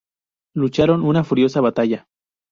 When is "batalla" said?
1.61-2.07